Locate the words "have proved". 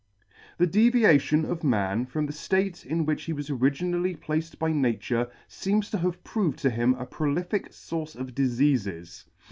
5.99-6.57